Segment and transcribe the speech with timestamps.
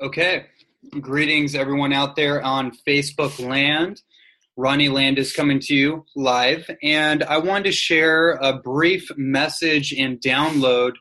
[0.00, 0.46] Okay.
[1.00, 4.00] Greetings, everyone out there on Facebook land.
[4.56, 10.20] Ronnie Landis coming to you live, and I wanted to share a brief message and
[10.20, 10.92] download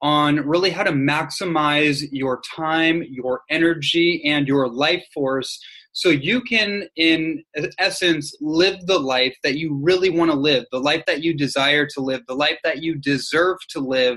[0.00, 5.62] on really how to maximize your time, your energy, and your life force
[5.92, 7.44] so you can, in
[7.78, 11.86] essence, live the life that you really want to live, the life that you desire
[11.94, 14.16] to live, the life that you deserve to live.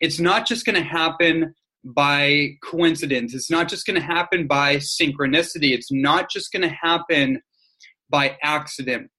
[0.00, 1.54] It's not just going to happen
[1.84, 3.34] by coincidence.
[3.34, 5.72] It's not just going to happen by synchronicity.
[5.72, 7.40] It's not just going to happen
[8.08, 9.10] by accident.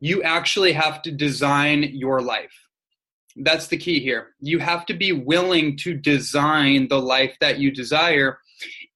[0.00, 2.52] You actually have to design your life.
[3.36, 4.34] That's the key here.
[4.40, 8.38] You have to be willing to design the life that you desire.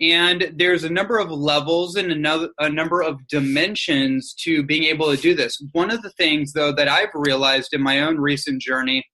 [0.01, 5.15] And there's a number of levels and another, a number of dimensions to being able
[5.15, 5.57] to do this.
[5.73, 9.07] One of the things, though, that I've realized in my own recent journey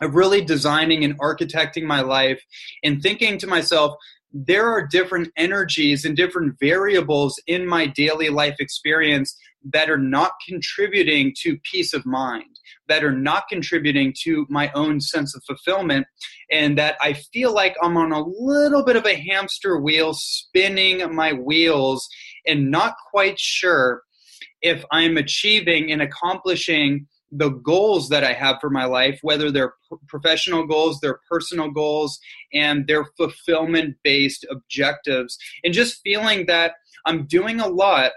[0.00, 2.42] of really designing and architecting my life
[2.82, 3.94] and thinking to myself,
[4.32, 9.36] there are different energies and different variables in my daily life experience
[9.72, 15.00] that are not contributing to peace of mind, that are not contributing to my own
[15.00, 16.06] sense of fulfillment,
[16.50, 21.14] and that I feel like I'm on a little bit of a hamster wheel, spinning
[21.14, 22.08] my wheels,
[22.46, 24.02] and not quite sure
[24.60, 29.74] if I'm achieving and accomplishing the goals that I have for my life, whether they're
[30.08, 32.18] professional goals, they're personal goals,
[32.52, 36.72] and they're fulfillment based objectives, and just feeling that
[37.06, 38.12] I'm doing a lot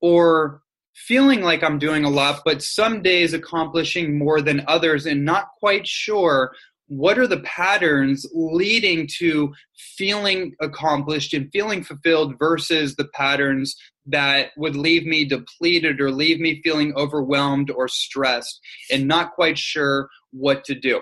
[0.00, 0.62] or
[0.94, 5.48] feeling like I'm doing a lot, but some days accomplishing more than others and not
[5.60, 6.52] quite sure
[6.88, 13.76] what are the patterns leading to feeling accomplished and feeling fulfilled versus the patterns
[14.08, 19.58] that would leave me depleted or leave me feeling overwhelmed or stressed and not quite
[19.58, 21.00] sure what to do.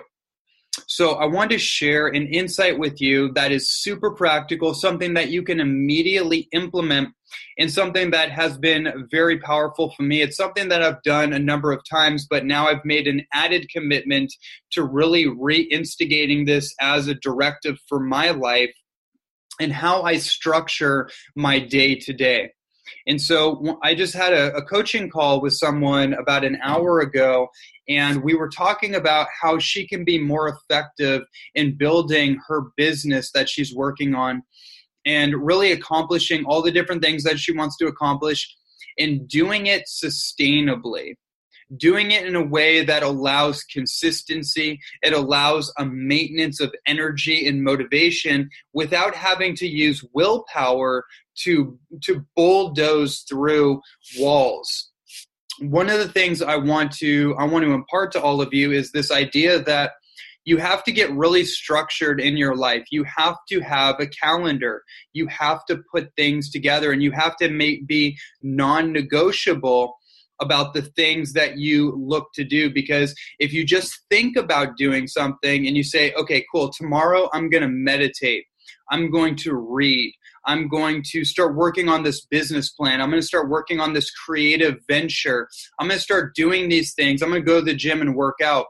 [0.85, 5.29] So, I want to share an insight with you that is super practical, something that
[5.29, 7.09] you can immediately implement,
[7.57, 10.21] and something that has been very powerful for me.
[10.21, 13.67] It's something that I've done a number of times, but now I've made an added
[13.69, 14.31] commitment
[14.73, 18.73] to really reinstigating this as a directive for my life
[19.59, 22.51] and how I structure my day to day.
[23.05, 27.47] And so I just had a, a, coaching call with someone about an hour ago,
[27.87, 31.23] and we were talking about how she can be more effective
[31.55, 34.43] in building her business that she's working on
[35.05, 38.55] and really accomplishing all the different things that she wants to accomplish
[38.99, 41.13] and doing it sustainably
[41.75, 47.63] doing it in a way that allows consistency, it allows a maintenance of energy and
[47.63, 51.05] motivation without having to use willpower
[51.43, 53.81] to to bulldoze through
[54.17, 54.91] walls.
[55.59, 58.71] One of the things I want to I want to impart to all of you
[58.71, 59.91] is this idea that
[60.45, 62.85] you have to get really structured in your life.
[62.89, 64.81] You have to have a calendar.
[65.11, 69.97] You have to put things together and you have to make, be non negotiable
[70.39, 75.07] about the things that you look to do because if you just think about doing
[75.07, 78.45] something and you say okay cool tomorrow i'm going to meditate
[78.91, 80.13] i'm going to read
[80.45, 83.93] i'm going to start working on this business plan i'm going to start working on
[83.93, 85.47] this creative venture
[85.79, 88.15] i'm going to start doing these things i'm going to go to the gym and
[88.15, 88.67] work out.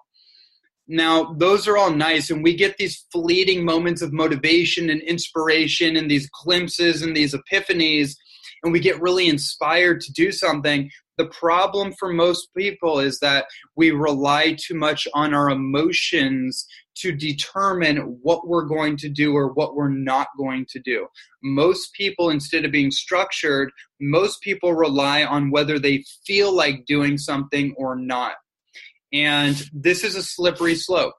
[0.87, 5.97] Now those are all nice and we get these fleeting moments of motivation and inspiration
[5.97, 8.15] and these glimpses and these epiphanies
[8.63, 13.45] and we get really inspired to do something the problem for most people is that
[13.75, 19.53] we rely too much on our emotions to determine what we're going to do or
[19.53, 21.07] what we're not going to do.
[21.43, 27.17] Most people, instead of being structured, most people rely on whether they feel like doing
[27.17, 28.33] something or not.
[29.13, 31.13] And this is a slippery slope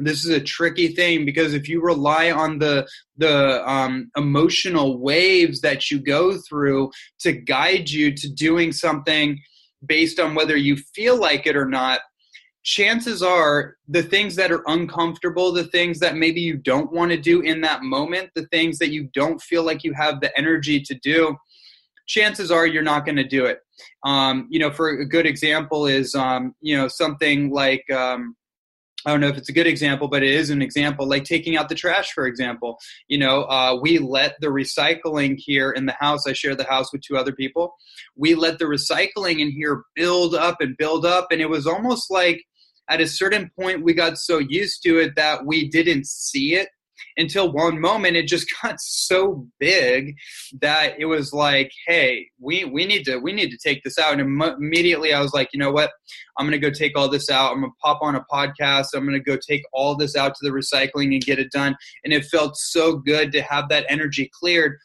[0.00, 5.60] this is a tricky thing because if you rely on the the um, emotional waves
[5.60, 9.38] that you go through to guide you to doing something
[9.86, 12.00] based on whether you feel like it or not
[12.62, 17.16] chances are the things that are uncomfortable the things that maybe you don't want to
[17.16, 20.80] do in that moment the things that you don't feel like you have the energy
[20.80, 21.34] to do
[22.10, 23.60] chances are you're not going to do it.
[24.04, 28.36] Um, you know for a good example is um, you know something like um,
[29.06, 31.56] I don't know if it's a good example, but it is an example, like taking
[31.56, 32.78] out the trash, for example.
[33.08, 36.92] You know, uh, we let the recycling here in the house, I share the house
[36.92, 37.74] with two other people.
[38.16, 41.28] We let the recycling in here build up and build up.
[41.30, 42.44] And it was almost like
[42.90, 46.68] at a certain point, we got so used to it that we didn't see it.
[47.16, 50.14] Until one moment it just got so big
[50.60, 54.12] that it was like hey we we need to we need to take this out.
[54.12, 55.90] And Im- immediately i was like you know what?
[56.38, 57.52] I'm to go take all this out.
[57.52, 58.86] I'm to pop on a podcast.
[58.94, 61.76] I'm to go take all this out to the recycling and get it done.
[62.04, 64.78] And it felt so good to have that energy cleared.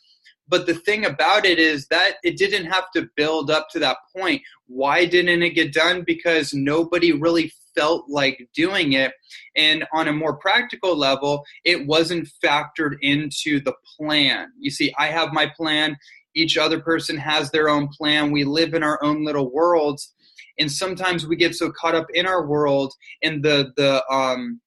[0.47, 3.97] But the thing about it is that it didn't have to build up to that
[4.15, 4.41] point.
[4.67, 6.03] Why didn't it get done?
[6.06, 9.13] Because nobody really felt like doing it.
[9.56, 14.48] And on a more practical level, it wasn't factored into the plan.
[14.60, 15.98] You see, I have my plan,
[16.36, 18.31] each other person has their own plan.
[18.31, 20.13] We live in our own little worlds.
[20.60, 22.94] And sometimes we get so caught up in our world
[23.24, 24.62] and the the um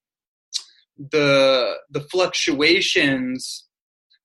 [1.12, 3.66] the the fluctuations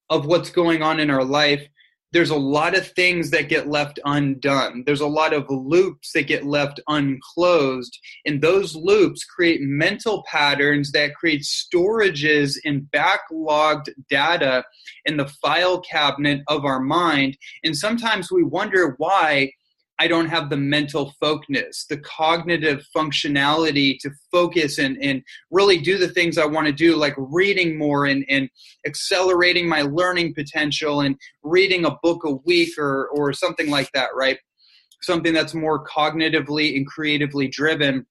[0.10, 1.66] of what's going on in our life,
[2.14, 4.84] there's a lot of things that get left undone.
[4.86, 8.00] There's a lot of loops that get left unclosed.
[8.26, 14.64] And those loops create mental patterns that create storages and backlogged data
[15.06, 17.36] in the file cabinet of our mind.
[17.64, 19.52] And sometimes we wonder why
[20.00, 25.98] I don't have the mental focus, the cognitive functionality to focus and, and really do
[25.98, 28.50] the things I want to do, like reading more and, and
[28.88, 34.10] accelerating my learning potential and reading a book a week or, or something like that,
[34.16, 34.38] right?
[35.02, 38.06] Something that's more cognitively and creatively driven.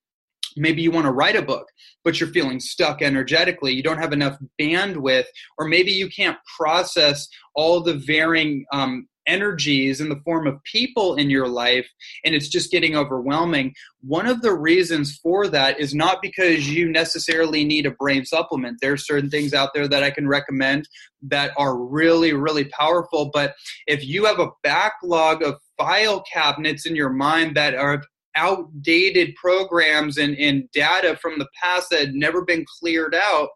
[0.56, 1.66] Maybe you want to write a book,
[2.04, 3.72] but you're feeling stuck energetically.
[3.72, 5.24] You don't have enough bandwidth,
[5.58, 11.14] or maybe you can't process all the varying um, energies in the form of people
[11.16, 11.88] in your life
[12.24, 16.90] and it's just getting overwhelming one of the reasons for that is not because you
[16.90, 18.78] necessarily need a brain supplement.
[18.80, 20.88] There are certain things out there that i can recommend
[21.22, 23.54] that are really really powerful but
[23.86, 28.02] if you have a backlog of file cabinets in your mind that are
[28.34, 33.50] outdated programs and, and data from the past that had never been cleared out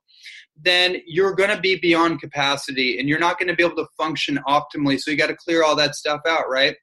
[0.62, 3.86] then you're going to be beyond capacity and you're not going to be able to
[3.96, 4.98] function optimally.
[4.98, 6.76] So you got to clear all that stuff out, right?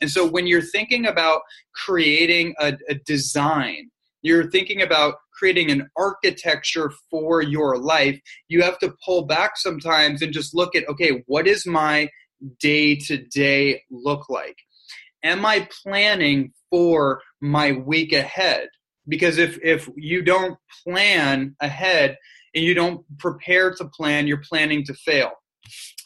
[0.00, 1.42] And so when you're thinking about
[1.74, 3.90] creating a, a design,
[4.22, 10.22] you're thinking about creating an architecture for your life, you have to pull back sometimes
[10.22, 12.08] and just look at okay, what is my
[12.60, 14.56] day to day look like?
[15.24, 18.68] Am I planning for my week ahead?
[19.08, 22.16] Because if if you don't plan ahead,
[22.54, 25.30] and you don't prepare to plan, you're planning to fail.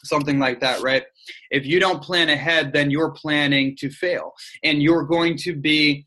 [0.03, 1.03] Something like that, right?
[1.51, 4.33] If you don't plan ahead, then you're planning to fail.
[4.63, 6.05] And you're going to be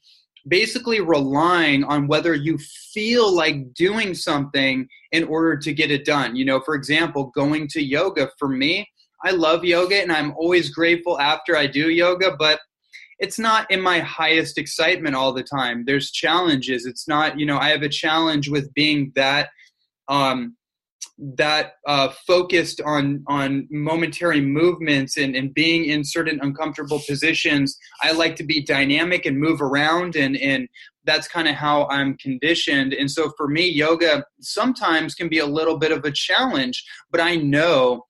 [0.48, 2.56] basically relying on whether you
[2.92, 6.36] feel like doing something in order to get it done.
[6.36, 8.88] You know, for example, going to yoga for me,
[9.22, 12.60] I love yoga and I'm always grateful after I do yoga, but
[13.18, 15.84] it's not in my highest excitement all the time.
[15.84, 16.86] There's challenges.
[16.86, 19.50] It's not, you know, I have a challenge with being that
[20.10, 20.56] um,
[21.18, 27.78] that uh, focused on on momentary movements and, and being in certain uncomfortable positions.
[28.02, 30.68] I like to be dynamic and move around, and and
[31.04, 32.92] that's kind of how I'm conditioned.
[32.92, 37.20] And so for me, yoga sometimes can be a little bit of a challenge, but
[37.20, 38.06] I know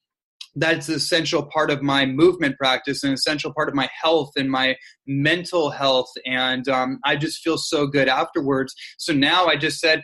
[0.57, 4.51] that's an essential part of my movement practice, an essential part of my health and
[4.51, 4.77] my
[5.07, 6.11] mental health.
[6.27, 8.75] And um, I just feel so good afterwards.
[8.99, 10.03] So now I just said,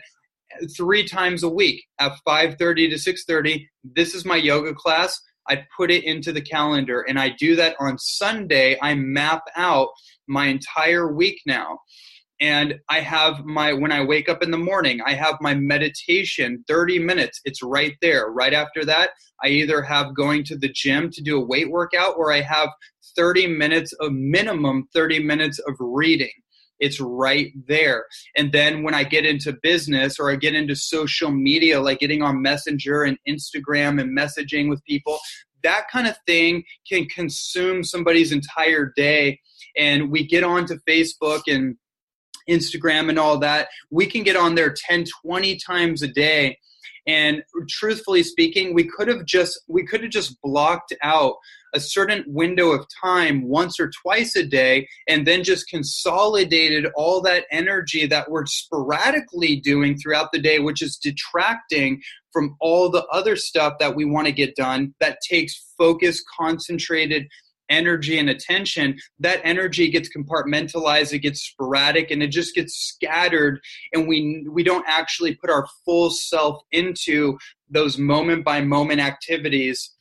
[0.75, 3.65] three times a week at 5.30 to 6.30
[3.95, 5.19] this is my yoga class.
[5.49, 8.77] I put it into the calendar and i do that on sunday.
[8.81, 9.89] I map out
[10.27, 11.79] my entire week now.
[12.39, 16.63] And i have my when i wake up in the morning i have my meditation
[16.67, 17.41] 30 minutes.
[17.45, 18.27] It's right there.
[18.27, 19.11] Right after that
[19.43, 22.69] i either have going to the gym to do a weight workout or i have
[23.15, 26.31] 30 minutes of minimum 30 minutes of reading
[26.79, 28.05] it's right there.
[28.35, 32.21] And then when I get into business or I get into social media, like getting
[32.21, 35.19] on Messenger and Instagram and messaging with people,
[35.63, 39.39] that kind of thing can consume somebody's entire day.
[39.75, 41.75] And we get onto Facebook and
[42.49, 43.67] Instagram and all that.
[43.91, 46.57] We can get on there 10, 20 times a day
[47.07, 51.35] and truthfully speaking we could have just we could have just blocked out
[51.77, 57.21] a certain window of time once or twice a day and then just consolidated all
[57.21, 62.01] that energy that we're sporadically doing throughout the day which is detracting
[62.33, 67.27] from all the other stuff that we want to get done that takes focus concentrated
[67.69, 73.59] energy and attention, that energy gets compartmentalized, it gets sporadic, and it just gets scattered,
[73.93, 77.37] and we we don't actually put our full self into
[77.69, 79.91] those moment by moment activities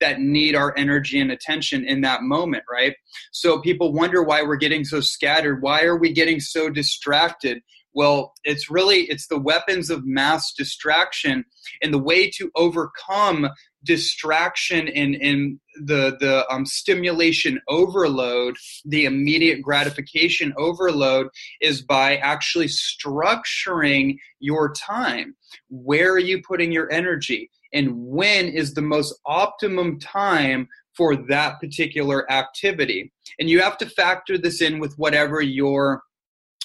[0.00, 2.94] that need our energy and attention in that moment, right?
[3.32, 5.62] So people wonder why we're getting so scattered.
[5.62, 7.62] Why are we getting so distracted?
[7.96, 11.44] well it's really it's the weapons of mass distraction
[11.82, 13.48] and the way to overcome
[13.82, 21.28] distraction and, and the the um, stimulation overload the immediate gratification overload
[21.60, 25.36] is by actually structuring your time
[25.68, 31.60] where are you putting your energy and when is the most optimum time for that
[31.60, 33.12] particular activity.
[33.38, 36.02] And you have to factor this in with whatever your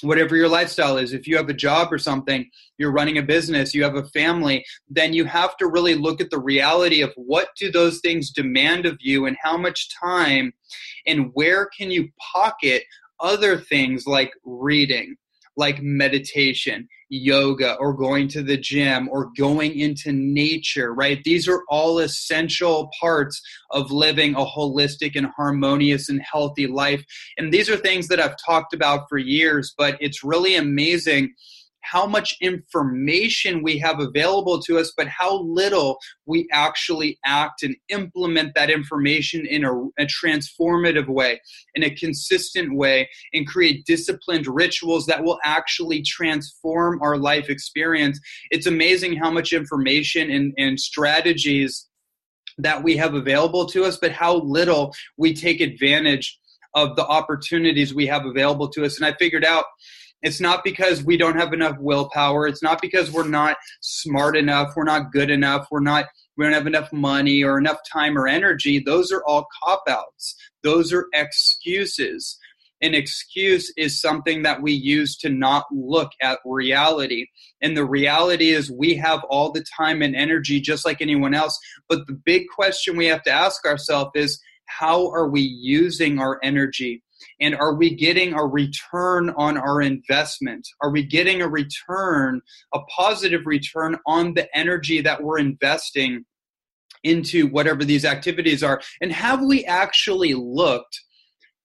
[0.01, 3.73] whatever your lifestyle is if you have a job or something you're running a business
[3.73, 7.49] you have a family then you have to really look at the reality of what
[7.57, 10.51] do those things demand of you and how much time
[11.05, 12.83] and where can you pocket
[13.19, 15.15] other things like reading
[15.57, 21.21] like meditation, yoga, or going to the gym, or going into nature, right?
[21.23, 23.41] These are all essential parts
[23.71, 27.03] of living a holistic and harmonious and healthy life.
[27.37, 31.33] And these are things that I've talked about for years, but it's really amazing
[31.81, 37.75] how much information we have available to us, but how little we actually act and
[37.89, 41.41] implement that information in a, a, transformative way,
[41.75, 48.19] in a consistent way, and create disciplined rituals that will actually transform our life experience.
[48.51, 51.87] It's amazing how much information and, and strategies
[52.57, 56.37] that we have available to us, but how little we take advantage
[56.73, 58.97] of the opportunities we have available to us.
[58.97, 59.65] And I figured out
[60.21, 62.47] it's not because we don't have enough willpower.
[62.47, 66.05] It's not because we're not smart enough, we're not good enough, we're not
[66.37, 68.79] we don't have enough money or enough time or energy.
[68.79, 70.35] Those are all cop outs.
[70.63, 72.37] Those are excuses.
[72.81, 77.27] An excuse is something that we use to not look at reality.
[77.61, 81.59] And the reality is, we have all the time and energy just like anyone else.
[81.87, 86.39] But the big question we have to ask ourselves is how are we using our
[86.41, 87.03] energy?
[87.41, 90.67] And are we getting a return on our investment?
[90.81, 92.41] Are we getting a return,
[92.73, 96.23] a positive return on the energy that we're investing
[97.03, 98.79] into whatever these activities are?
[99.01, 100.99] And have we actually looked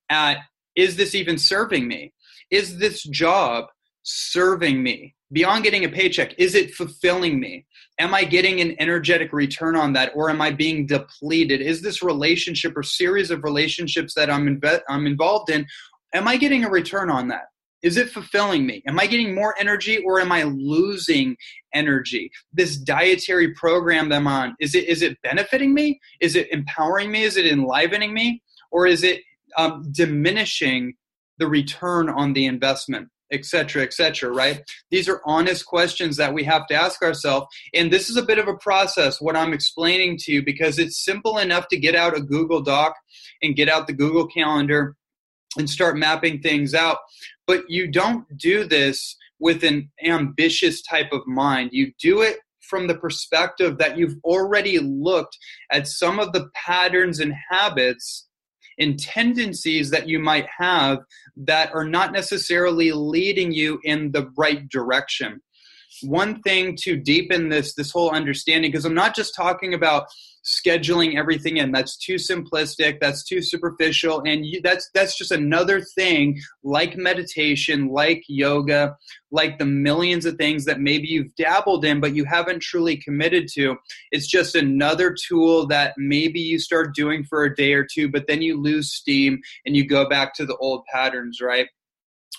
[0.09, 0.39] at
[0.75, 2.13] is this even serving me?
[2.51, 3.65] Is this job
[4.07, 5.13] serving me?
[5.33, 7.65] Beyond getting a paycheck, is it fulfilling me?
[7.99, 11.61] Am I getting an energetic return on that or am I being depleted?
[11.61, 15.67] Is this relationship or series of relationships that I'm, inve- I'm involved in,
[16.13, 17.47] am I getting a return on that?
[17.83, 18.81] Is it fulfilling me?
[18.87, 21.35] Am I getting more energy or am I losing
[21.73, 22.31] energy?
[22.53, 25.99] This dietary program that I'm on, is it, is it benefiting me?
[26.21, 27.23] Is it empowering me?
[27.23, 28.41] Is it enlivening me?
[28.71, 29.21] Or is it
[29.57, 30.93] um, diminishing
[31.39, 33.09] the return on the investment?
[33.31, 34.61] Etc etc right?
[34.91, 37.47] These are honest questions that we have to ask ourselves.
[37.73, 41.03] And this is a bit of a process what i'm explaining to you because it's
[41.03, 42.93] simple enough to get out a google doc
[43.41, 44.95] and get out the google calendar
[45.57, 46.97] and start mapping things out.
[47.45, 51.69] But you don't do this with an ambitious type of mind.
[51.73, 55.37] You do it from the perspective that you've already looked
[55.71, 58.26] at some of the patterns and habits
[58.79, 60.99] and tendencies that you might have
[61.35, 65.41] that are not necessarily leading you in the right direction.
[66.03, 70.05] One thing to deepen this this whole understanding because i'm not just talking about
[70.47, 71.71] scheduling everything in.
[71.73, 77.89] That's too simplistic that's too superficial and you, that's that's just another thing like meditation
[77.89, 78.95] like yoga
[79.29, 83.47] like the millions of things that maybe you've dabbled in but you haven't truly committed
[83.55, 83.75] to.
[84.11, 88.27] It's just another tool that maybe you start doing for a day or two but
[88.27, 91.67] then you lose steam and you go back to the old patterns right?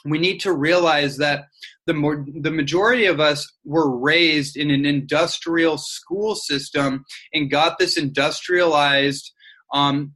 [0.04, 1.46] We need to realize that
[1.88, 7.78] the more the majority of us were raised in an industrial school system and got
[7.78, 9.32] this industrialized
[9.72, 10.12] um,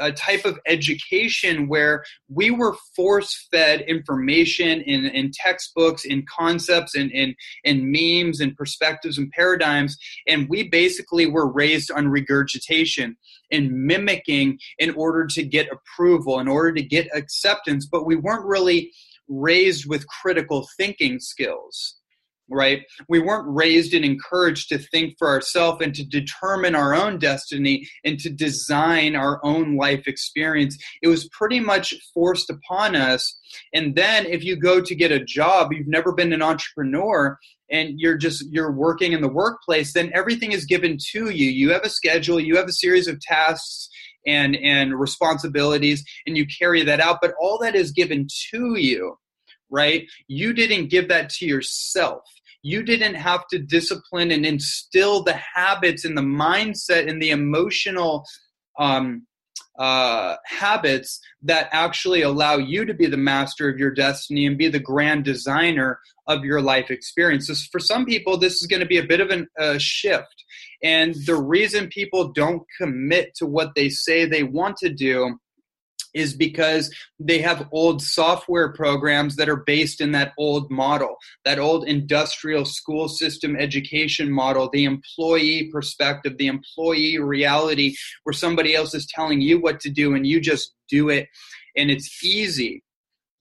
[0.00, 6.94] a type of education where we were force fed information in, in textbooks, in concepts,
[6.94, 7.34] and in,
[7.64, 9.96] in memes, and perspectives and paradigms.
[10.26, 13.16] And we basically were raised on regurgitation
[13.50, 18.46] and mimicking in order to get approval, in order to get acceptance, but we weren't
[18.46, 18.90] really
[19.28, 21.98] raised with critical thinking skills
[22.50, 22.82] right?
[23.08, 27.86] We weren't raised and encouraged to think for ourselves and to determine our own destiny
[28.04, 30.78] and to design our own life experience.
[31.02, 33.38] It was pretty much forced upon us.
[33.74, 37.38] And then if you go to get a job, you've never been an entrepreneur
[37.70, 41.50] and you're just you're working in the workplace, then everything is given to you.
[41.50, 43.90] You have a schedule, you have a series of tasks
[44.28, 49.16] and and responsibilities and you carry that out, but all that is given to you
[49.70, 50.06] right?
[50.26, 52.22] You didn't give that to yourself.
[52.62, 58.24] You didn't have to discipline and instill the habits and the mindset and the emotional
[58.78, 59.26] um,
[59.78, 64.68] uh, habits that actually allow you to be the master of your destiny and be
[64.68, 67.68] the grand designer of your life experiences.
[67.70, 70.44] For some people, this is going to be a bit of a shift.
[70.82, 75.38] And the reason people don't commit to what they say they want to do
[76.14, 81.58] is because they have old software programs that are based in that old model, that
[81.58, 87.94] old industrial school system education model, the employee perspective, the employee reality,
[88.24, 91.28] where somebody else is telling you what to do and you just do it.
[91.76, 92.82] And it's easy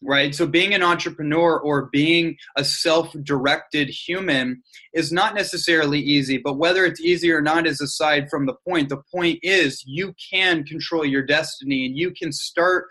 [0.01, 0.35] right?
[0.35, 4.61] So being an entrepreneur or being a self-directed human
[4.93, 8.89] is not necessarily easy, but whether it's easy or not is aside from the point.
[8.89, 12.85] The point is you can control your destiny and you can start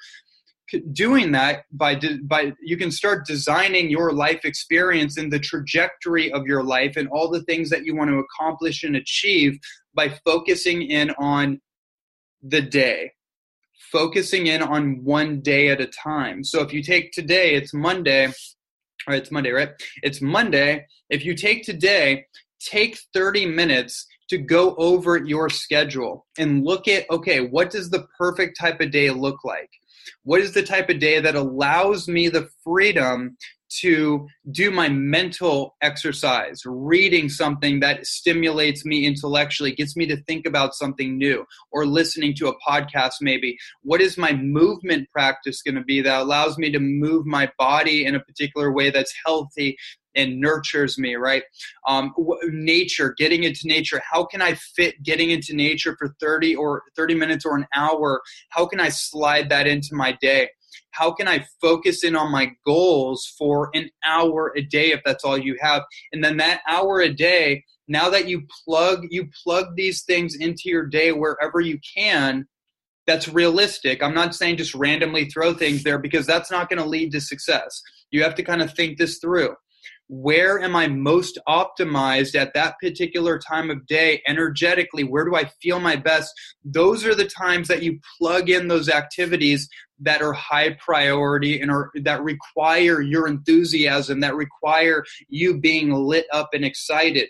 [0.92, 1.94] doing that by
[2.24, 7.08] by you can start designing your life experience and the trajectory of your life and
[7.10, 9.60] all the things that you want to accomplish and achieve
[9.94, 11.60] by focusing in on
[12.42, 13.12] the day
[13.92, 16.42] focusing in on one day at a time.
[16.44, 18.26] So if you take today, it's Monday,
[19.06, 19.70] or it's Monday, right?
[20.02, 20.86] It's Monday.
[21.10, 22.26] If you take today,
[22.60, 28.06] take 30 minutes to go over your schedule and look at okay, what does the
[28.18, 29.70] perfect type of day look like?
[30.24, 33.36] What is the type of day that allows me the freedom
[33.80, 40.46] to do my mental exercise, reading something that stimulates me intellectually, gets me to think
[40.46, 43.56] about something new, or listening to a podcast maybe.
[43.82, 48.04] What is my movement practice going to be that allows me to move my body
[48.04, 49.76] in a particular way that's healthy
[50.16, 51.44] and nurtures me, right?
[51.86, 52.12] Um,
[52.48, 54.00] nature, getting into nature.
[54.10, 58.22] How can I fit getting into nature for 30 or 30 minutes or an hour?
[58.48, 60.48] How can I slide that into my day?
[60.96, 65.24] How can I focus in on my goals for an hour a day if that's
[65.24, 65.82] all you have?
[66.12, 70.62] And then that hour a day, now that you plug you plug these things into
[70.66, 72.46] your day wherever you can,
[73.06, 74.02] that's realistic.
[74.02, 77.20] I'm not saying just randomly throw things there because that's not going to lead to
[77.20, 77.80] success.
[78.10, 79.54] You have to kind of think this through
[80.08, 85.02] where am I most optimized at that particular time of day energetically?
[85.02, 86.32] Where do I feel my best?
[86.64, 89.68] Those are the times that you plug in those activities
[90.00, 96.26] that are high priority and are that require your enthusiasm, that require you being lit
[96.32, 97.28] up and excited.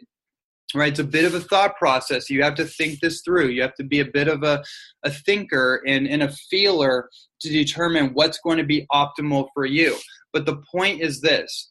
[0.74, 2.28] Right, it's a bit of a thought process.
[2.28, 3.48] You have to think this through.
[3.48, 4.64] You have to be a bit of a,
[5.04, 7.08] a thinker and, and a feeler
[7.40, 9.96] to determine what's going to be optimal for you.
[10.32, 11.70] But the point is this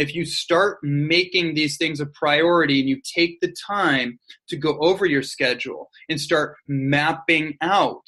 [0.00, 4.78] if you start making these things a priority and you take the time to go
[4.80, 8.06] over your schedule and start mapping out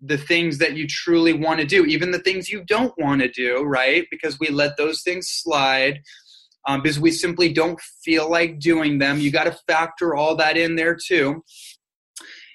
[0.00, 3.28] the things that you truly want to do, even the things you don't want to
[3.28, 4.06] do, right?
[4.12, 6.00] Because we let those things slide
[6.68, 9.18] um, because we simply don't feel like doing them.
[9.18, 11.42] You got to factor all that in there too.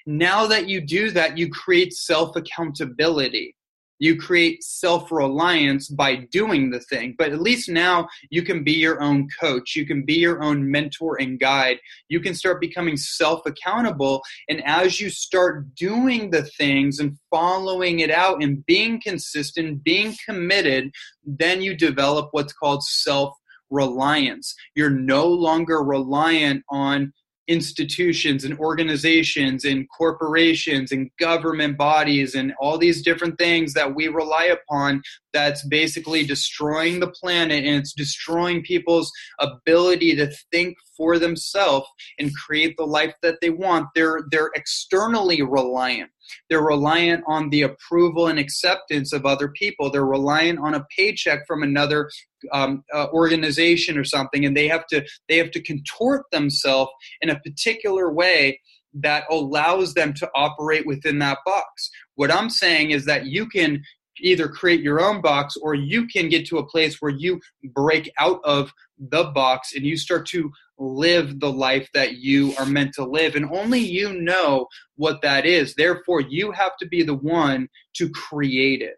[0.06, 3.54] Now that you do that, you create self accountability
[3.98, 7.14] you create self reliance by doing the thing.
[7.18, 9.74] But at least now you can be your own coach.
[9.76, 11.78] You can be your own mentor and guide.
[12.08, 14.22] You can start becoming self accountable.
[14.48, 20.14] And as you start doing the things and following it out and being consistent, being
[20.26, 20.90] committed,
[21.24, 23.34] then you develop what's called self
[23.70, 24.54] reliance.
[24.74, 27.12] You're no longer reliant on
[27.48, 34.08] institutions and organizations and corporations and government bodies and all these different things that we
[34.08, 41.18] rely upon that's basically destroying the planet and it's destroying people's ability to think for
[41.18, 46.10] themselves and create the life that they want they're they're externally reliant
[46.48, 49.90] they're reliant on the approval and acceptance of other people.
[49.90, 52.10] They're reliant on a paycheck from another
[52.52, 57.30] um, uh, organization or something, and they have to they have to contort themselves in
[57.30, 58.60] a particular way
[58.94, 61.90] that allows them to operate within that box.
[62.14, 63.82] What I'm saying is that you can
[64.20, 68.10] either create your own box or you can get to a place where you break
[68.18, 72.94] out of the box and you start to live the life that you are meant
[72.94, 73.34] to live.
[73.34, 75.74] And only you know what that is.
[75.74, 78.96] Therefore, you have to be the one to create it,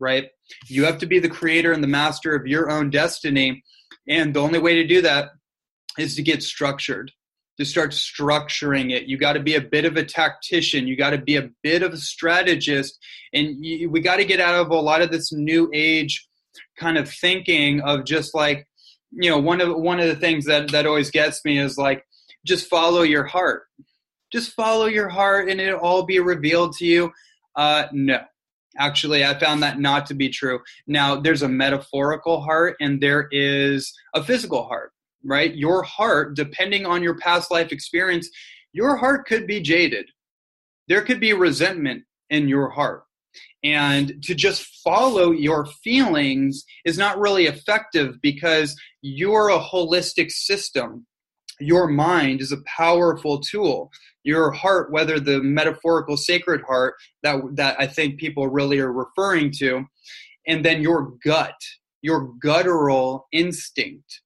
[0.00, 0.28] right?
[0.68, 3.64] You have to be the creator and the master of your own destiny.
[4.08, 5.30] And the only way to do that
[5.98, 7.10] is to get structured
[7.58, 9.04] to start structuring it.
[9.04, 10.86] You got to be a bit of a tactician.
[10.86, 12.98] You got to be a bit of a strategist.
[13.32, 16.26] And you, we got to get out of a lot of this new age
[16.78, 18.66] kind of thinking of just like,
[19.12, 22.04] you know one of one of the things that that always gets me is like
[22.44, 23.64] just follow your heart.
[24.32, 27.12] Just follow your heart and it'll all be revealed to you.
[27.54, 28.20] Uh no.
[28.78, 30.60] Actually i found that not to be true.
[30.86, 34.92] Now there's a metaphorical heart and there is a physical heart
[35.24, 35.56] right?
[35.56, 38.28] Your heart depending on your past life experience
[38.72, 40.06] your heart could be jaded.
[40.86, 43.05] There could be resentment in your heart.
[43.64, 51.06] And to just follow your feelings is not really effective because you're a holistic system.
[51.58, 53.90] Your mind is a powerful tool.
[54.24, 59.52] Your heart, whether the metaphorical sacred heart that, that I think people really are referring
[59.58, 59.84] to,
[60.46, 61.56] and then your gut,
[62.02, 64.20] your guttural instinct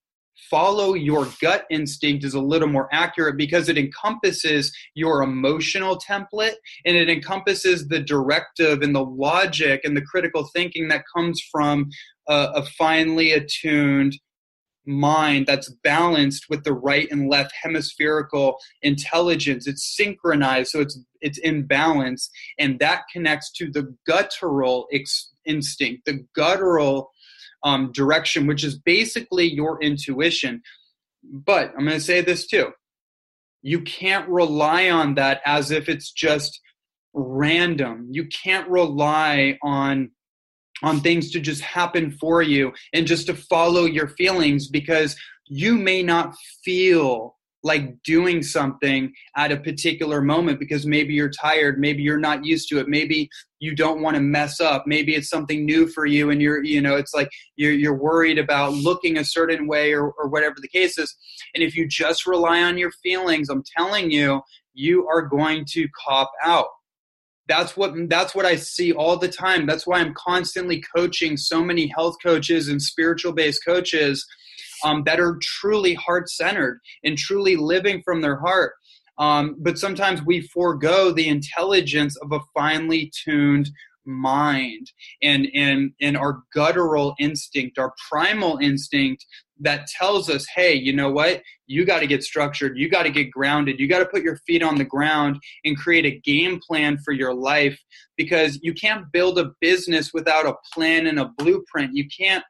[0.51, 6.57] follow your gut instinct is a little more accurate because it encompasses your emotional template
[6.85, 11.89] and it encompasses the directive and the logic and the critical thinking that comes from
[12.29, 14.19] a, a finely attuned
[14.87, 19.67] mind that's balanced with the right and left hemispherical intelligence.
[19.67, 26.07] It's synchronized so it's it's in balance and that connects to the guttural ex- instinct
[26.07, 27.11] the guttural
[27.65, 30.63] um, direction, which is basically your intuition.
[31.23, 32.73] But I'm going to say this too
[33.63, 36.61] you can't rely on that as if it's just
[37.13, 38.09] random.
[38.11, 40.11] You can't rely on
[40.83, 45.15] on things to just happen for you and just to follow your feelings because
[45.47, 51.79] you may not feel like doing something at a particular moment because maybe you're tired
[51.79, 55.29] maybe you're not used to it maybe you don't want to mess up maybe it's
[55.29, 59.19] something new for you and you're you know it's like you're, you're worried about looking
[59.19, 61.15] a certain way or, or whatever the case is.
[61.55, 64.41] And if you just rely on your feelings i'm telling you
[64.75, 66.69] you are going to cop out.
[67.49, 69.67] That's what that's what i see all the time.
[69.67, 74.27] That's why i'm constantly coaching so many health coaches and spiritual based coaches
[74.85, 78.73] um, that are truly heart centered and truly living from their heart.
[79.19, 83.71] Um, but sometimes we forego the intelligence of a finely tuned
[84.07, 84.91] mind
[85.23, 89.27] and and and our guttural instinct our primal instinct
[89.61, 91.43] that tells us hey you know what?
[91.67, 92.77] You got to get structured.
[92.77, 93.79] You got to get grounded.
[93.79, 97.13] You got to put your feet on the ground and create a game plan for
[97.13, 97.79] your life.
[98.17, 101.95] Because you can't build a business without a plan and a blueprint.
[101.95, 102.43] You can't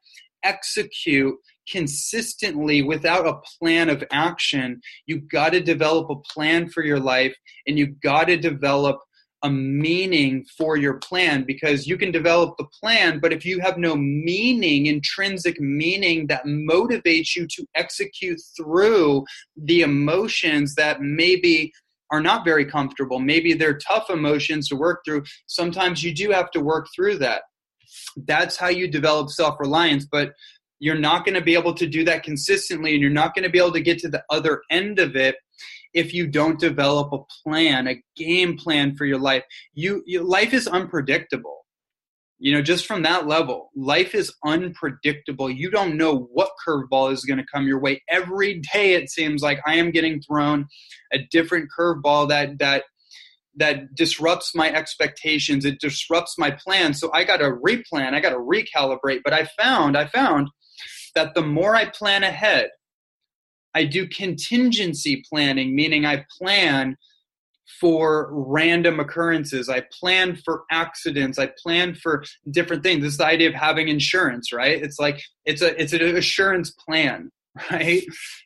[0.42, 1.34] execute
[1.70, 4.80] consistently without a plan of action.
[5.06, 7.34] You've got to develop a plan for your life
[7.66, 8.98] and you've got to develop
[9.42, 13.78] a meaning for your plan because you can develop the plan, but if you have
[13.78, 19.24] no meaning, intrinsic meaning that motivates you to execute through
[19.56, 21.72] the emotions that maybe
[22.10, 26.50] are not very comfortable, maybe they're tough emotions to work through, sometimes you do have
[26.50, 27.42] to work through that.
[28.26, 30.06] That's how you develop self reliance.
[30.10, 30.32] But
[30.80, 33.50] you're not going to be able to do that consistently and you're not going to
[33.50, 35.36] be able to get to the other end of it
[35.94, 39.44] if you don't develop a plan a game plan for your life.
[39.74, 41.58] You, life is unpredictable.
[42.42, 45.50] You know just from that level life is unpredictable.
[45.50, 48.02] You don't know what curveball is going to come your way.
[48.08, 50.66] Every day it seems like i am getting thrown
[51.12, 52.84] a different curveball that that
[53.56, 55.66] that disrupts my expectations.
[55.66, 56.94] It disrupts my plan.
[56.94, 58.14] So i got to replan.
[58.14, 59.20] I got to recalibrate.
[59.22, 60.48] But i found i found
[61.14, 62.70] that the more I plan ahead,
[63.74, 66.96] I do contingency planning, meaning I plan
[67.80, 69.68] for random occurrences.
[69.68, 71.38] I plan for accidents.
[71.38, 73.02] I plan for different things.
[73.02, 74.82] This is the idea of having insurance, right?
[74.82, 77.30] It's like it's a it's an assurance plan,
[77.70, 78.02] right?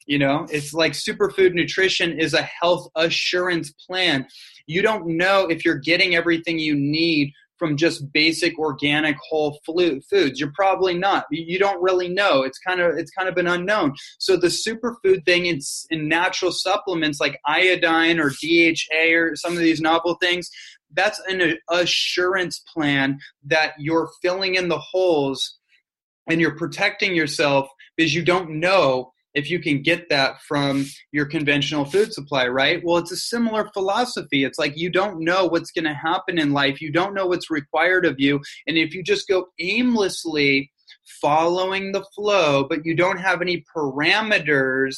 [0.07, 4.27] You know, it's like superfood nutrition is a health assurance plan.
[4.67, 10.41] You don't know if you're getting everything you need from just basic organic whole foods.
[10.41, 11.27] You're probably not.
[11.31, 12.43] You don't really know.
[12.43, 13.95] It's kind of it's kind of an unknown.
[14.19, 18.75] So the superfood thing in, in natural supplements like iodine or dha
[19.15, 20.51] or some of these novel things
[20.95, 25.59] that's an assurance plan that you're filling in the holes
[26.29, 31.27] and you're protecting yourself because you don't know if you can get that from your
[31.27, 32.83] conventional food supply, right?
[32.85, 34.45] Well, it's a similar philosophy.
[34.45, 37.51] It's like you don't know what's going to happen in life, you don't know what's
[37.51, 38.41] required of you.
[38.67, 40.71] And if you just go aimlessly
[41.21, 44.97] following the flow, but you don't have any parameters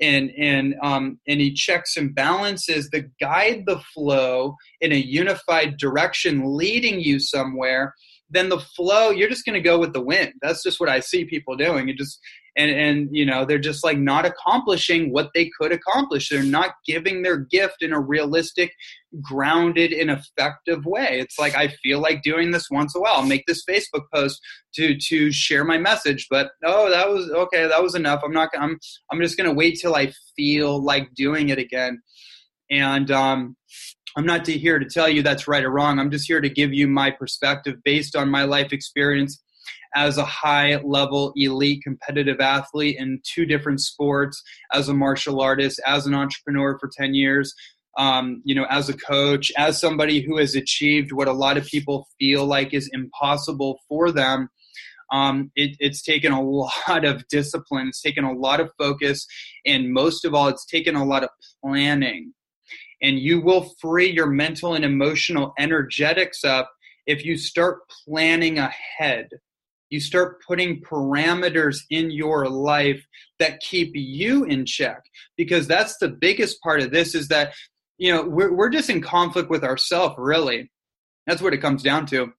[0.00, 6.56] and, and um, any checks and balances that guide the flow in a unified direction,
[6.56, 7.94] leading you somewhere,
[8.30, 10.98] then the flow you're just going to go with the wind that's just what i
[10.98, 12.18] see people doing it just
[12.56, 16.28] and and you know they're just like not accomplishing what they could accomplish.
[16.28, 18.72] They're not giving their gift in a realistic
[19.22, 21.18] grounded and effective way.
[21.20, 23.14] It's like i feel like doing this once a while.
[23.16, 24.40] I'll make this facebook post
[24.74, 28.22] to to share my message but oh that was okay that was enough.
[28.24, 28.78] I'm not i'm
[29.10, 32.00] i'm just going to wait till i feel like doing it again.
[32.70, 33.56] And um
[34.16, 35.98] I'm not here to tell you that's right or wrong.
[35.98, 39.42] I'm just here to give you my perspective based on my life experience
[39.94, 45.80] as a high level elite competitive athlete in two different sports, as a martial artist,
[45.86, 47.54] as an entrepreneur for 10 years.
[47.96, 51.64] um, you know, as a coach, as somebody who has achieved what a lot of
[51.66, 54.48] people feel like is impossible for them.
[55.12, 57.88] Um, it, it's taken a lot of discipline.
[57.88, 59.26] It's taken a lot of focus,
[59.64, 61.30] and most of all, it's taken a lot of
[61.62, 62.32] planning.
[63.02, 66.70] And you will free your mental and emotional energetics up
[67.06, 69.28] if you start planning ahead
[69.90, 73.04] you start putting parameters in your life
[73.38, 75.02] that keep you in check.
[75.36, 77.54] Because that's the biggest part of this is that
[77.98, 80.70] you know we're, we're just in conflict with ourselves really.
[81.26, 82.32] That's what it comes down to.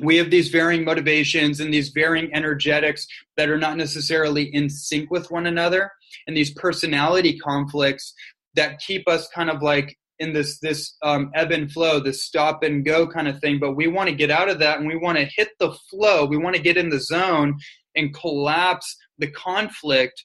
[0.00, 5.10] We have these varying motivations and these varying energetics that are not necessarily in sync
[5.10, 5.90] with one another.
[6.26, 8.14] And these personality conflicts
[8.54, 12.62] that keep us kind of like in this this um, ebb and flow, this stop
[12.62, 13.58] and go kind of thing.
[13.58, 16.26] But we want to get out of that and we want to hit the flow.
[16.26, 17.58] We want to get in the zone
[17.96, 20.24] and collapse the conflict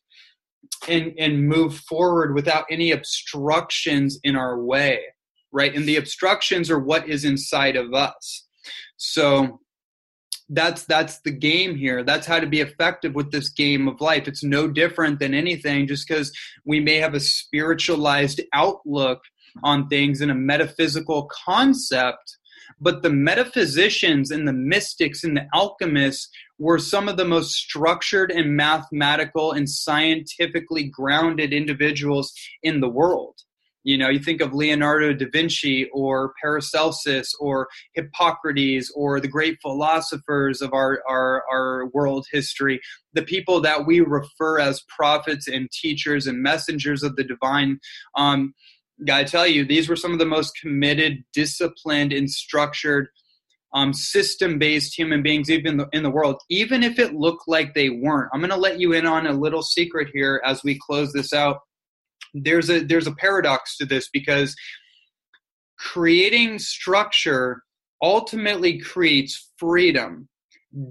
[0.87, 4.99] and and move forward without any obstructions in our way,
[5.51, 5.75] right?
[5.75, 8.47] And the obstructions are what is inside of us.
[8.97, 9.59] So
[10.49, 14.27] that's that's the game here that's how to be effective with this game of life
[14.27, 16.31] it's no different than anything just because
[16.65, 19.21] we may have a spiritualized outlook
[19.63, 22.37] on things in a metaphysical concept
[22.79, 28.31] but the metaphysicians and the mystics and the alchemists were some of the most structured
[28.31, 33.35] and mathematical and scientifically grounded individuals in the world.
[33.85, 39.57] You know you think of leonardo da vinci or paracelsus or hippocrates or the great
[39.61, 42.79] philosophers of our, our, our world history
[43.11, 47.79] the people that we refer as prophets and teachers and messengers of the divine.
[48.15, 48.53] Um,
[49.05, 53.07] gotta tell you, these were some of the most committed, disciplined, and structured
[53.73, 57.89] um, system-based human beings even in in the world, even if it looked like they
[57.89, 58.29] weren't.
[58.33, 61.33] I'm going to let you in on a little secret here as we close this
[61.33, 61.59] out.
[62.33, 64.55] There's a there's a paradox to this because
[65.77, 67.63] creating structure
[68.01, 70.29] ultimately creates freedom.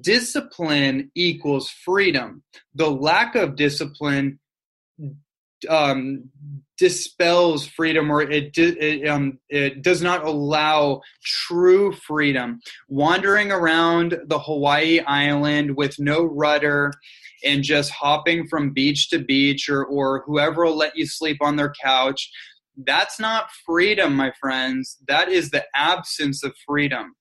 [0.00, 2.42] Discipline equals freedom.
[2.74, 4.38] The lack of discipline
[5.68, 6.30] um,
[6.82, 12.58] dispels freedom or it, it, um, it does not allow true freedom.
[12.88, 16.92] Wandering around the Hawaii island with no rudder
[17.44, 21.54] and just hopping from beach to beach or, or whoever will let you sleep on
[21.54, 22.28] their couch,
[22.84, 24.98] that's not freedom, my friends.
[25.06, 27.14] That is the absence of freedom.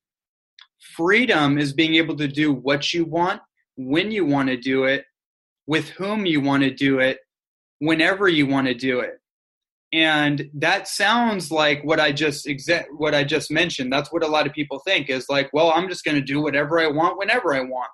[0.98, 3.42] Freedom is being able to do what you want,
[3.78, 5.06] when you want to do it,
[5.68, 7.20] with whom you want to do it,
[7.78, 9.21] whenever you want to do it
[9.94, 13.92] and that sounds like what i just exa- what i just mentioned.
[13.92, 16.42] That's what a lot of people think is like well i'm just going to do
[16.42, 17.90] whatever i want whenever i want.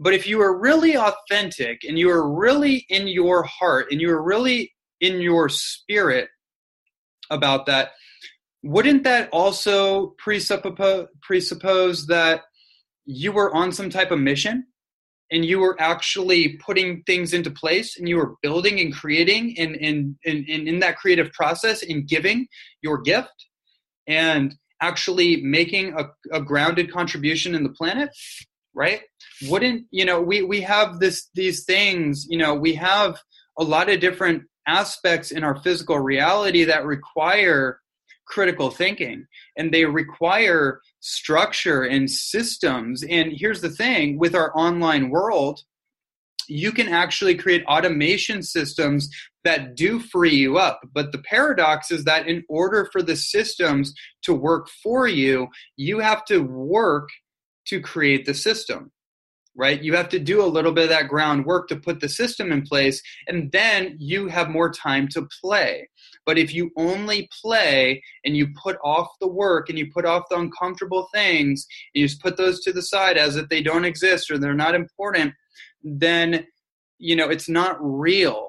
[0.00, 4.10] But if you are really authentic and you are really in your heart and you
[4.10, 6.28] are really in your spirit
[7.30, 7.90] about that
[8.62, 12.42] wouldn't that also presuppose presuppose that
[13.06, 14.66] you were on some type of mission
[15.30, 19.76] and you were actually putting things into place and you were building and creating and
[19.76, 22.46] in in, in, in that creative process and giving
[22.82, 23.46] your gift
[24.06, 28.10] and actually making a, a grounded contribution in the planet
[28.78, 29.00] right?
[29.48, 33.18] Wouldn't you know we we have this these things you know we have
[33.58, 37.80] a lot of different aspects in our physical reality that require
[38.28, 43.02] critical thinking and they require structure and systems.
[43.04, 45.60] And here's the thing with our online world,
[46.48, 49.10] you can actually create automation systems
[49.44, 50.80] that do free you up.
[50.94, 55.98] But the paradox is that in order for the systems to work for you, you
[55.98, 57.08] have to work
[57.66, 58.90] to create the system
[59.58, 59.82] right?
[59.82, 62.62] You have to do a little bit of that groundwork to put the system in
[62.62, 65.88] place, and then you have more time to play.
[66.24, 70.28] But if you only play and you put off the work and you put off
[70.30, 73.84] the uncomfortable things, and you just put those to the side as if they don't
[73.84, 75.34] exist or they're not important,
[75.82, 76.46] then
[76.98, 78.48] you know it's not real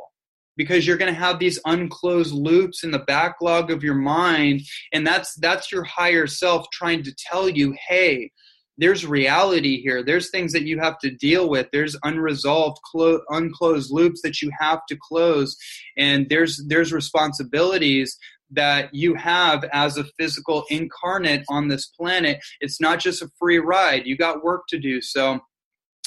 [0.58, 5.06] because you're going to have these unclosed loops in the backlog of your mind and
[5.06, 8.32] that's that's your higher self trying to tell you hey
[8.80, 10.04] there's reality here.
[10.04, 11.68] There's things that you have to deal with.
[11.72, 15.56] There's unresolved clo- unclosed loops that you have to close.
[15.98, 18.18] And there's there's responsibilities
[18.52, 22.40] that you have as a physical incarnate on this planet.
[22.62, 24.08] It's not just a free ride.
[24.08, 25.02] You got work to do.
[25.02, 25.40] So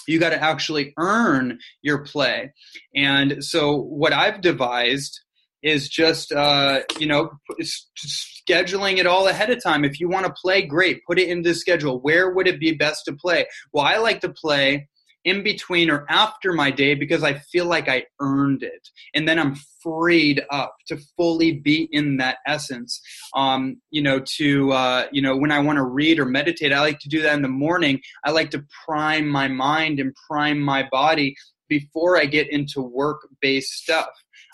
[0.08, 2.52] you got to actually earn your play.
[2.96, 5.20] And so what i've devised
[5.62, 9.84] is just uh, you know scheduling it all ahead of time.
[9.84, 12.00] If you want to play, great, put it into the schedule.
[12.00, 13.46] Where would it be best to play?
[13.72, 14.88] Well, I like to play
[15.24, 18.88] in between or after my day because I feel like I earned it.
[19.14, 23.00] And then I'm freed up to fully be in that essence.
[23.34, 26.80] Um, you know, to, uh, you know, when I want to read or meditate, I
[26.80, 28.00] like to do that in the morning.
[28.24, 31.36] I like to prime my mind and prime my body
[31.68, 34.08] before I get into work based stuff.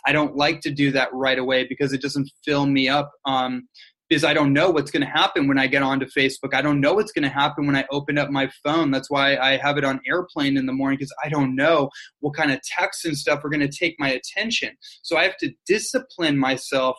[0.09, 3.13] I don't like to do that right away because it doesn't fill me up.
[3.27, 3.69] Um,
[4.09, 6.55] because I don't know what's going to happen when I get onto Facebook.
[6.55, 8.91] I don't know what's going to happen when I open up my phone.
[8.91, 11.91] That's why I have it on airplane in the morning because I don't know
[12.21, 14.71] what kind of texts and stuff are going to take my attention.
[15.03, 16.97] So I have to discipline myself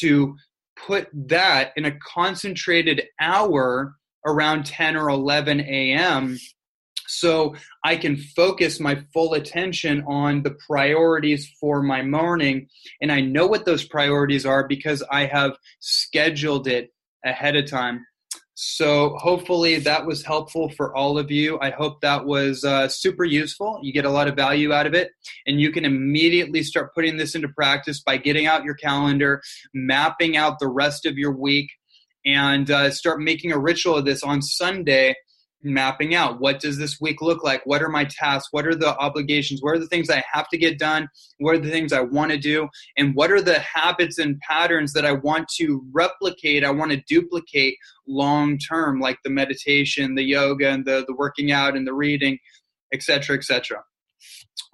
[0.00, 0.36] to
[0.76, 3.94] put that in a concentrated hour
[4.26, 6.36] around 10 or 11 a.m
[7.20, 12.68] so I can focus my full attention on the priorities for my morning.
[13.00, 16.92] And I know what those priorities are because I have scheduled it
[17.24, 18.04] ahead of time.
[18.56, 21.58] So hopefully that was helpful for all of you.
[21.60, 23.80] I hope that was uh, super useful.
[23.82, 25.10] You get a lot of value out of it,
[25.46, 29.42] and you can immediately start putting this into practice by getting out your calendar,
[29.74, 31.68] mapping out the rest of your week,
[32.24, 35.16] and uh, start making a ritual of this on Sunday
[35.64, 36.40] mapping out.
[36.40, 37.62] What does this week look like?
[37.64, 38.48] What are my tasks?
[38.52, 39.62] What are the obligations?
[39.62, 41.08] What are the things i have to get done?
[41.38, 42.68] What are the things i want to do?
[42.96, 47.02] And what are the habits and patterns that i want to replicate i want to
[47.08, 51.94] duplicate long term like the meditation the yoga and the, the working out and the
[51.94, 52.38] reading
[52.92, 53.82] etc etc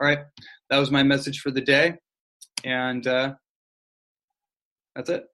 [0.00, 0.20] all right.
[0.70, 1.94] That was my message for the day.
[2.64, 3.35] And uh,
[4.94, 5.30] that's it